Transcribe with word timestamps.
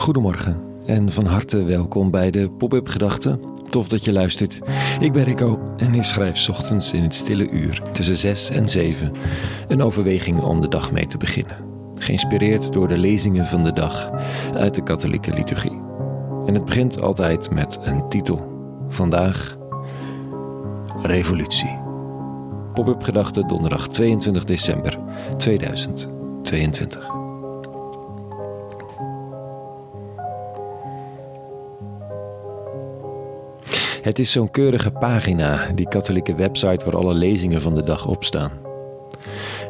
Goedemorgen 0.00 0.62
en 0.86 1.12
van 1.12 1.24
harte 1.24 1.64
welkom 1.64 2.10
bij 2.10 2.30
de 2.30 2.50
Pop-up 2.50 2.88
Gedachten. 2.88 3.40
Tof 3.70 3.88
dat 3.88 4.04
je 4.04 4.12
luistert. 4.12 4.58
Ik 5.00 5.12
ben 5.12 5.24
Rico 5.24 5.74
en 5.76 5.94
ik 5.94 6.02
schrijf 6.02 6.48
ochtends 6.48 6.92
in 6.92 7.02
het 7.02 7.14
stille 7.14 7.50
uur 7.50 7.82
tussen 7.92 8.16
6 8.16 8.50
en 8.50 8.68
7 8.68 9.12
een 9.68 9.82
overweging 9.82 10.40
om 10.40 10.60
de 10.60 10.68
dag 10.68 10.92
mee 10.92 11.06
te 11.06 11.16
beginnen. 11.16 11.56
Geïnspireerd 11.94 12.72
door 12.72 12.88
de 12.88 12.98
lezingen 12.98 13.46
van 13.46 13.64
de 13.64 13.72
dag 13.72 14.10
uit 14.54 14.74
de 14.74 14.82
katholieke 14.82 15.32
liturgie. 15.32 15.80
En 16.46 16.54
het 16.54 16.64
begint 16.64 17.00
altijd 17.00 17.50
met 17.50 17.78
een 17.82 18.08
titel. 18.08 18.48
Vandaag 18.88 19.56
Revolutie. 21.02 21.78
Pop-up 22.74 23.02
Gedachten 23.02 23.46
donderdag 23.46 23.88
22 23.88 24.44
december 24.44 24.98
2022. 25.36 27.19
Het 34.02 34.18
is 34.18 34.32
zo'n 34.32 34.50
keurige 34.50 34.90
pagina, 34.90 35.72
die 35.74 35.88
katholieke 35.88 36.34
website 36.34 36.84
waar 36.84 36.96
alle 36.96 37.14
lezingen 37.14 37.62
van 37.62 37.74
de 37.74 37.82
dag 37.82 38.06
op 38.06 38.24
staan. 38.24 38.52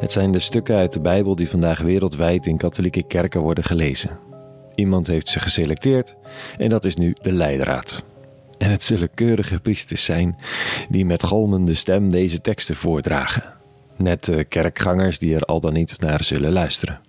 Het 0.01 0.13
zijn 0.13 0.33
de 0.33 0.39
stukken 0.39 0.77
uit 0.77 0.93
de 0.93 1.01
Bijbel 1.01 1.35
die 1.35 1.49
vandaag 1.49 1.81
wereldwijd 1.81 2.47
in 2.47 2.57
katholieke 2.57 3.03
kerken 3.03 3.41
worden 3.41 3.65
gelezen. 3.65 4.19
Iemand 4.75 5.07
heeft 5.07 5.29
ze 5.29 5.41
geselecteerd 5.41 6.17
en 6.59 6.69
dat 6.69 6.85
is 6.85 6.97
nu 6.97 7.17
de 7.23 7.33
leidraad. 7.33 8.05
En 8.59 8.71
het 8.71 8.83
zullen 8.83 9.15
keurige 9.15 9.61
priesters 9.61 10.05
zijn 10.05 10.37
die 10.89 11.05
met 11.05 11.23
galmende 11.23 11.75
stem 11.75 12.11
deze 12.11 12.41
teksten 12.41 12.77
voordragen. 12.77 13.43
Net 13.97 14.25
de 14.25 14.45
kerkgangers 14.45 15.19
die 15.19 15.35
er 15.35 15.43
al 15.43 15.61
dan 15.61 15.73
niet 15.73 16.01
naar 16.01 16.25
zullen 16.25 16.53
luisteren. 16.53 17.01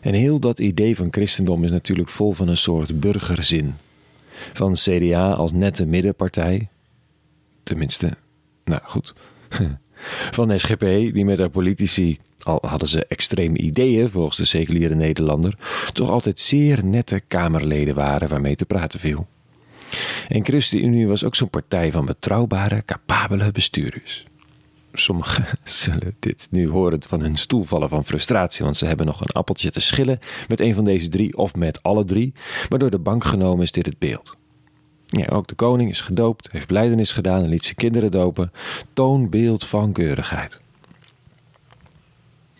En 0.00 0.14
heel 0.14 0.38
dat 0.38 0.58
idee 0.58 0.96
van 0.96 1.08
christendom 1.10 1.64
is 1.64 1.70
natuurlijk 1.70 2.08
vol 2.08 2.32
van 2.32 2.48
een 2.48 2.56
soort 2.56 3.00
burgerzin, 3.00 3.74
van 4.52 4.72
CDA 4.72 5.32
als 5.32 5.52
nette 5.52 5.86
middenpartij. 5.86 6.68
Tenminste, 7.62 8.10
nou 8.64 8.80
goed. 8.84 9.14
Van 10.30 10.58
SGP, 10.58 10.80
die 10.80 11.24
met 11.24 11.38
haar 11.38 11.50
politici, 11.50 12.18
al 12.42 12.58
hadden 12.66 12.88
ze 12.88 13.06
extreme 13.06 13.58
ideeën 13.58 14.08
volgens 14.08 14.36
de 14.36 14.44
seculiere 14.44 14.94
Nederlander, 14.94 15.58
toch 15.92 16.10
altijd 16.10 16.40
zeer 16.40 16.84
nette 16.84 17.20
Kamerleden 17.28 17.94
waren 17.94 18.28
waarmee 18.28 18.56
te 18.56 18.64
praten 18.64 19.00
viel. 19.00 19.26
En 20.28 20.44
ChristenUnie 20.44 21.08
was 21.08 21.24
ook 21.24 21.34
zo'n 21.34 21.50
partij 21.50 21.92
van 21.92 22.04
betrouwbare, 22.04 22.82
capabele 22.84 23.52
bestuurders. 23.52 24.26
Sommigen 24.96 25.46
zullen 25.64 26.16
dit 26.18 26.48
nu 26.50 26.68
horend 26.68 27.06
van 27.06 27.20
hun 27.20 27.36
stoel 27.36 27.64
vallen 27.64 27.88
van 27.88 28.04
frustratie, 28.04 28.64
want 28.64 28.76
ze 28.76 28.86
hebben 28.86 29.06
nog 29.06 29.20
een 29.20 29.32
appeltje 29.32 29.70
te 29.70 29.80
schillen 29.80 30.18
met 30.48 30.60
een 30.60 30.74
van 30.74 30.84
deze 30.84 31.08
drie 31.08 31.36
of 31.36 31.54
met 31.54 31.82
alle 31.82 32.04
drie, 32.04 32.32
maar 32.68 32.78
door 32.78 32.90
de 32.90 32.98
bank 32.98 33.24
genomen 33.24 33.62
is 33.62 33.72
dit 33.72 33.86
het 33.86 33.98
beeld. 33.98 34.36
Ja, 35.06 35.26
ook 35.26 35.46
de 35.46 35.54
koning 35.54 35.90
is 35.90 36.00
gedoopt, 36.00 36.52
heeft 36.52 36.66
blijdenis 36.66 37.12
gedaan 37.12 37.42
en 37.42 37.48
liet 37.48 37.64
zijn 37.64 37.76
kinderen 37.76 38.10
dopen. 38.10 38.52
Toonbeeld 38.92 39.66
van 39.66 39.92
keurigheid. 39.92 40.60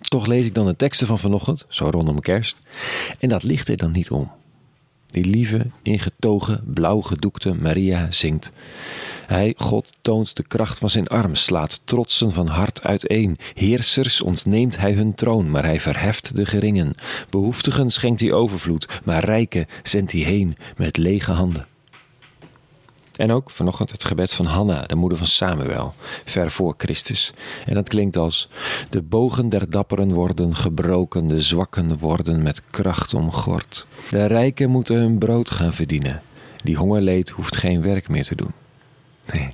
Toch 0.01 0.27
lees 0.27 0.47
ik 0.47 0.55
dan 0.55 0.67
de 0.67 0.77
teksten 0.77 1.07
van 1.07 1.19
vanochtend, 1.19 1.67
zo 1.69 1.89
rondom 1.91 2.21
kerst, 2.21 2.59
en 3.19 3.29
dat 3.29 3.43
ligt 3.43 3.69
er 3.69 3.77
dan 3.77 3.93
niet 3.93 4.11
om. 4.11 4.31
Die 5.07 5.25
lieve, 5.25 5.67
ingetogen, 5.83 6.63
blauw 6.65 7.01
gedoekte 7.01 7.55
Maria 7.55 8.11
zingt. 8.11 8.53
Hij, 9.27 9.55
God, 9.57 9.93
toont 10.01 10.37
de 10.37 10.43
kracht 10.43 10.79
van 10.79 10.91
zijn 10.91 11.07
arm, 11.07 11.35
slaat 11.35 11.81
trotsen 11.85 12.33
van 12.33 12.47
hart 12.47 12.83
uiteen. 12.83 13.39
Heersers 13.55 14.21
ontneemt 14.21 14.77
hij 14.77 14.93
hun 14.93 15.15
troon, 15.15 15.51
maar 15.51 15.65
hij 15.65 15.81
verheft 15.81 16.37
de 16.37 16.47
geringen. 16.47 16.95
Behoeftigen 17.31 17.91
schenkt 17.91 18.21
hij 18.21 18.33
overvloed, 18.33 19.01
maar 19.05 19.25
rijken 19.25 19.67
zendt 19.83 20.13
hij 20.13 20.21
heen 20.21 20.57
met 20.77 20.97
lege 20.97 21.33
handen. 21.33 21.67
En 23.17 23.31
ook 23.31 23.51
vanochtend 23.51 23.91
het 23.91 24.05
gebed 24.05 24.33
van 24.33 24.47
Hanna, 24.47 24.83
de 24.83 24.95
moeder 24.95 25.19
van 25.19 25.27
Samuel, 25.27 25.95
ver 26.25 26.51
voor 26.51 26.75
Christus. 26.77 27.33
En 27.67 27.75
dat 27.75 27.89
klinkt 27.89 28.17
als: 28.17 28.49
De 28.91 29.03
bogen 29.03 29.49
der 29.49 29.71
dapperen 29.71 30.13
worden 30.13 30.57
gebroken, 30.57 31.27
de 31.27 31.41
zwakken 31.41 31.99
worden 31.99 32.43
met 32.43 32.63
kracht 32.71 33.15
omgord. 33.15 33.87
De 34.11 34.27
rijken 34.27 34.71
moeten 34.71 34.97
hun 34.97 35.19
brood 35.19 35.51
gaan 35.51 35.73
verdienen. 35.73 36.23
Die 36.65 36.77
hongerleed 36.77 37.31
hoeft 37.31 37.57
geen 37.57 37.83
werk 37.83 38.09
meer 38.09 38.25
te 38.25 38.35
doen. 38.35 38.64
Nee. 39.33 39.51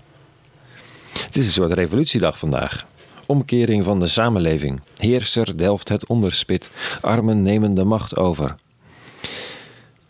Het 1.12 1.36
is 1.36 1.46
een 1.46 1.52
soort 1.52 1.72
revolutiedag 1.72 2.38
vandaag. 2.38 2.86
Omkering 3.26 3.84
van 3.84 4.00
de 4.00 4.08
samenleving. 4.08 4.80
Heerser 4.96 5.56
delft 5.56 5.88
het 5.88 6.06
onderspit. 6.06 6.70
Armen 7.00 7.42
nemen 7.42 7.74
de 7.74 7.84
macht 7.84 8.16
over. 8.16 8.54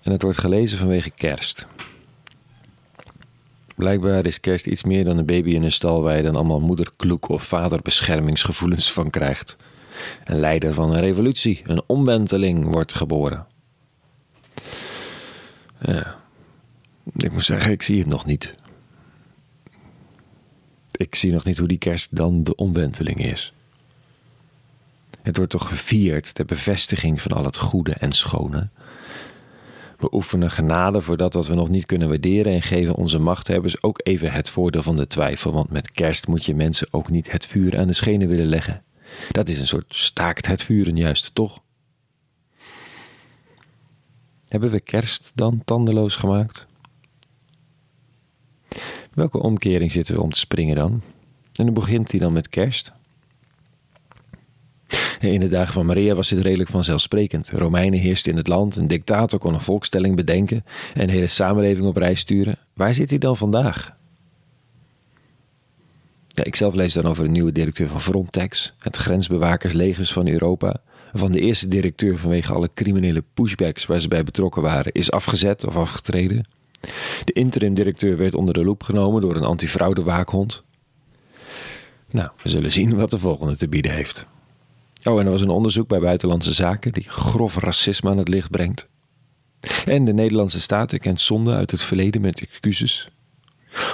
En 0.03 0.12
het 0.12 0.22
wordt 0.22 0.38
gelezen 0.38 0.78
vanwege 0.78 1.10
kerst. 1.10 1.66
Blijkbaar 3.76 4.26
is 4.26 4.41
kerst 4.41 4.66
iets 4.66 4.84
meer 4.84 5.04
dan 5.04 5.19
een 5.19 5.26
baby 5.26 5.50
in 5.50 5.62
een 5.62 5.72
stal 5.72 6.03
waar 6.03 6.16
je 6.16 6.22
dan 6.22 6.37
allemaal 6.37 6.60
moederkloek 6.60 7.28
of 7.28 7.42
vaderbeschermingsgevoelens 7.42 8.92
van 8.92 9.10
krijgt. 9.10 9.56
Een 10.25 10.41
leider 10.41 10.75
van 10.75 10.92
een 10.92 11.00
revolutie, 11.00 11.62
een 11.65 11.82
omwenteling 11.87 12.72
wordt 12.72 12.94
geboren. 12.94 13.47
Ja, 15.81 16.16
ik 17.16 17.32
moet 17.32 17.44
zeggen, 17.44 17.72
ik 17.72 17.82
zie 17.82 17.98
het 17.98 18.09
nog 18.09 18.27
niet. 18.27 18.54
Ik 21.00 21.14
zie 21.14 21.32
nog 21.32 21.44
niet 21.44 21.58
hoe 21.58 21.68
die 21.68 21.78
kerst 21.78 22.16
dan 22.16 22.44
de 22.44 22.54
omwenteling 22.54 23.24
is. 23.24 23.52
Het 25.22 25.36
wordt 25.36 25.50
toch 25.50 25.68
gevierd, 25.68 26.36
de 26.36 26.44
bevestiging 26.44 27.22
van 27.22 27.32
al 27.32 27.44
het 27.44 27.56
goede 27.56 27.92
en 27.92 28.12
schone. 28.12 28.68
We 29.98 30.14
oefenen 30.14 30.50
genade 30.50 31.00
voor 31.00 31.16
dat 31.16 31.34
wat 31.34 31.46
we 31.46 31.54
nog 31.54 31.68
niet 31.68 31.86
kunnen 31.86 32.08
waarderen 32.08 32.52
en 32.52 32.62
geven 32.62 32.94
onze 32.94 33.18
machthebbers 33.18 33.82
ook 33.82 34.00
even 34.02 34.32
het 34.32 34.50
voordeel 34.50 34.82
van 34.82 34.96
de 34.96 35.06
twijfel, 35.06 35.52
want 35.52 35.70
met 35.70 35.90
kerst 35.90 36.26
moet 36.26 36.44
je 36.44 36.54
mensen 36.54 36.88
ook 36.90 37.10
niet 37.10 37.30
het 37.32 37.46
vuur 37.46 37.78
aan 37.78 37.86
de 37.86 37.92
schenen 37.92 38.28
willen 38.28 38.46
leggen. 38.46 38.82
Dat 39.30 39.48
is 39.48 39.58
een 39.58 39.66
soort 39.66 39.94
staakt 39.94 40.46
het 40.46 40.62
vuren 40.62 40.96
juist, 40.96 41.34
toch? 41.34 41.62
Hebben 44.48 44.70
we 44.70 44.80
kerst 44.80 45.32
dan 45.34 45.62
tandeloos 45.64 46.16
gemaakt? 46.16 46.68
Welke 49.15 49.38
omkering 49.38 49.93
zitten 49.93 50.15
we 50.15 50.22
om 50.22 50.31
te 50.31 50.38
springen 50.38 50.76
dan? 50.76 51.03
En 51.54 51.65
hoe 51.65 51.75
begint 51.75 52.10
hij 52.10 52.21
dan 52.21 52.32
met 52.32 52.48
kerst? 52.48 52.93
In 55.21 55.41
de 55.41 55.48
dagen 55.48 55.72
van 55.72 55.87
Maria 55.87 56.15
was 56.15 56.28
dit 56.28 56.41
redelijk 56.41 56.71
vanzelfsprekend. 56.71 57.50
Romeinen 57.50 58.00
heersten 58.00 58.32
in 58.32 58.37
het 58.38 58.48
land, 58.48 58.76
een 58.76 58.87
dictator 58.87 59.38
kon 59.38 59.54
een 59.54 59.60
volkstelling 59.60 60.16
bedenken 60.16 60.65
en 60.94 61.03
een 61.03 61.09
hele 61.09 61.26
samenleving 61.26 61.87
op 61.87 61.97
reis 61.97 62.21
sturen. 62.21 62.59
Waar 62.75 62.94
zit 62.94 63.10
hij 63.10 63.19
dan 63.19 63.37
vandaag? 63.37 63.97
Ja, 66.28 66.44
ik 66.44 66.56
zelf 66.56 66.75
lees 66.75 66.92
dan 66.92 67.06
over 67.06 67.25
een 67.25 67.32
nieuwe 67.32 67.53
directeur 67.53 67.88
van 67.88 68.00
Frontex, 68.00 68.75
het 68.78 68.97
grensbewakerslegers 68.97 70.12
van 70.12 70.28
Europa. 70.28 70.81
Van 71.12 71.32
de 71.32 71.41
eerste 71.41 71.69
directeur 71.69 72.19
vanwege 72.19 72.53
alle 72.53 72.69
criminele 72.75 73.25
pushbacks 73.34 73.87
waar 73.87 74.00
ze 74.00 74.09
bij 74.09 74.25
betrokken 74.25 74.62
waren, 74.62 74.92
is 74.92 75.10
afgezet 75.10 75.66
of 75.66 75.77
afgetreden. 75.77 76.44
De 77.24 77.32
interim-directeur 77.32 78.16
werd 78.16 78.34
onder 78.34 78.54
de 78.54 78.64
loep 78.64 78.82
genomen 78.82 79.20
door 79.20 79.36
een 79.36 79.44
antifraudewaakhond. 79.44 80.64
Nou, 82.10 82.30
we 82.42 82.48
zullen 82.48 82.72
zien 82.72 82.96
wat 82.96 83.10
de 83.10 83.18
volgende 83.18 83.56
te 83.56 83.68
bieden 83.68 83.92
heeft. 83.92 84.26
Oh, 85.04 85.20
en 85.20 85.26
er 85.26 85.32
was 85.32 85.41
een 85.41 85.48
onderzoek 85.48 85.88
bij 85.88 86.00
Buitenlandse 86.00 86.52
Zaken 86.52 86.92
die 86.92 87.08
grof 87.08 87.56
racisme 87.56 88.10
aan 88.10 88.18
het 88.18 88.28
licht 88.28 88.50
brengt. 88.50 88.88
En 89.84 90.04
de 90.04 90.12
Nederlandse 90.12 90.60
staat 90.60 90.92
erkent 90.92 91.20
zonde 91.20 91.54
uit 91.54 91.70
het 91.70 91.82
verleden 91.82 92.20
met 92.20 92.41
excuses. 92.41 93.08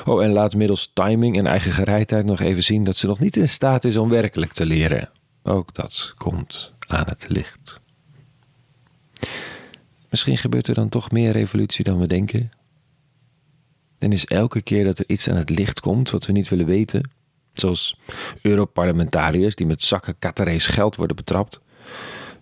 Oh, 0.04 0.24
en 0.24 0.30
laat 0.30 0.54
middels 0.54 0.90
timing 0.92 1.38
en 1.38 1.46
eigen 1.46 1.72
gereidheid 1.72 2.24
nog 2.24 2.40
even 2.40 2.62
zien 2.62 2.84
dat 2.84 2.96
ze 2.96 3.06
nog 3.06 3.18
niet 3.18 3.36
in 3.36 3.48
staat 3.48 3.84
is 3.84 3.96
om 3.96 4.08
werkelijk 4.08 4.52
te 4.52 4.66
leren. 4.66 5.10
Ook 5.42 5.74
dat 5.74 6.14
komt 6.16 6.72
aan 6.86 7.04
het 7.06 7.26
licht. 7.28 7.80
Misschien 10.10 10.36
gebeurt 10.36 10.66
er 10.66 10.74
dan 10.74 10.88
toch 10.88 11.10
meer 11.10 11.32
revolutie 11.32 11.84
dan 11.84 11.98
we 11.98 12.06
denken. 12.06 12.50
En 14.06 14.12
is 14.12 14.26
elke 14.26 14.62
keer 14.62 14.84
dat 14.84 14.98
er 14.98 15.04
iets 15.08 15.28
aan 15.28 15.36
het 15.36 15.50
licht 15.50 15.80
komt 15.80 16.10
wat 16.10 16.26
we 16.26 16.32
niet 16.32 16.48
willen 16.48 16.66
weten, 16.66 17.10
zoals 17.52 17.98
Europarlementariërs 18.42 19.54
die 19.54 19.66
met 19.66 19.82
zakken 19.82 20.18
Qatarees 20.18 20.66
geld 20.66 20.96
worden 20.96 21.16
betrapt, 21.16 21.60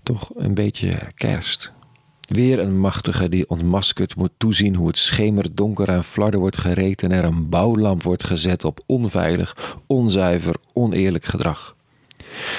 toch 0.02 0.31
een 0.34 0.55
beetje 0.55 0.99
kerst. 1.14 1.72
Weer 2.20 2.58
een 2.58 2.78
machtige 2.78 3.28
die 3.28 3.49
ontmaskerd 3.49 4.16
moet 4.16 4.31
toezien 4.37 4.75
hoe 4.75 4.87
het 4.87 4.99
schemerdonker 4.99 5.90
aan 5.90 6.05
flarden 6.05 6.40
wordt 6.40 6.58
gereed 6.58 7.02
en 7.02 7.12
er 7.12 7.25
een 7.25 7.49
bouwlamp 7.49 8.02
wordt 8.02 8.25
gezet 8.25 8.64
op 8.64 8.81
onveilig, 8.87 9.76
onzuiver, 9.87 10.55
oneerlijk 10.72 11.25
gedrag. 11.25 11.76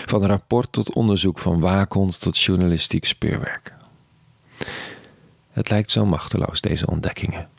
Van 0.06 0.26
rapport 0.26 0.72
tot 0.72 0.96
onderzoek, 0.96 1.40
van 1.40 1.60
waakhond 1.60 2.20
tot 2.20 2.38
journalistiek 2.38 3.06
speurwerk. 3.06 3.74
Het 5.52 5.70
lijkt 5.70 5.92
zo 5.92 6.06
machteloos, 6.06 6.62
deze 6.62 6.88
ontdekkingen. 6.88 7.50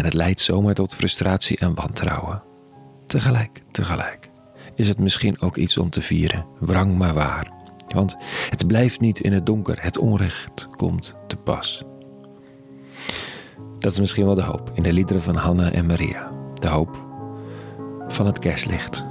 En 0.00 0.06
het 0.06 0.14
leidt 0.14 0.40
zomaar 0.40 0.74
tot 0.74 0.94
frustratie 0.94 1.58
en 1.58 1.74
wantrouwen. 1.74 2.42
Tegelijk, 3.06 3.62
tegelijk 3.70 4.30
is 4.74 4.88
het 4.88 4.98
misschien 4.98 5.40
ook 5.40 5.56
iets 5.56 5.78
om 5.78 5.90
te 5.90 6.02
vieren. 6.02 6.46
Wrang 6.58 6.98
maar 6.98 7.14
waar. 7.14 7.50
Want 7.88 8.16
het 8.50 8.66
blijft 8.66 9.00
niet 9.00 9.20
in 9.20 9.32
het 9.32 9.46
donker, 9.46 9.82
het 9.82 9.98
onrecht 9.98 10.68
komt 10.76 11.16
te 11.26 11.36
pas. 11.36 11.82
Dat 13.78 13.92
is 13.92 14.00
misschien 14.00 14.24
wel 14.24 14.34
de 14.34 14.42
hoop 14.42 14.70
in 14.74 14.82
de 14.82 14.92
liederen 14.92 15.22
van 15.22 15.36
Hanna 15.36 15.72
en 15.72 15.86
Maria. 15.86 16.32
De 16.54 16.68
hoop 16.68 17.06
van 18.08 18.26
het 18.26 18.38
kerstlicht. 18.38 19.06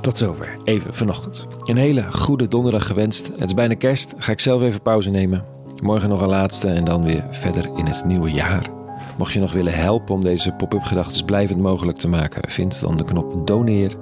Tot 0.00 0.18
zover, 0.18 0.56
even 0.64 0.94
vanochtend. 0.94 1.46
Een 1.64 1.76
hele 1.76 2.12
goede 2.12 2.48
donderdag 2.48 2.86
gewenst. 2.86 3.26
Het 3.26 3.40
is 3.40 3.54
bijna 3.54 3.74
kerst, 3.74 4.14
ga 4.16 4.32
ik 4.32 4.40
zelf 4.40 4.62
even 4.62 4.82
pauze 4.82 5.10
nemen. 5.10 5.51
Morgen 5.82 6.08
nog 6.08 6.20
een 6.20 6.28
laatste 6.28 6.68
en 6.68 6.84
dan 6.84 7.02
weer 7.02 7.24
verder 7.30 7.70
in 7.76 7.86
het 7.86 8.04
nieuwe 8.04 8.30
jaar. 8.30 8.70
Mocht 9.18 9.32
je 9.32 9.40
nog 9.40 9.52
willen 9.52 9.74
helpen 9.74 10.14
om 10.14 10.20
deze 10.20 10.52
pop-up 10.52 10.82
gedachten 10.82 11.24
blijvend 11.24 11.60
mogelijk 11.60 11.98
te 11.98 12.08
maken, 12.08 12.50
vind 12.50 12.80
dan 12.80 12.96
de 12.96 13.04
knop 13.04 13.46
doneer 13.46 13.96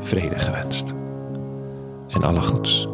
vrede 0.00 0.38
gewenst. 0.38 0.94
En 2.08 2.22
alle 2.22 2.40
goeds. 2.40 2.88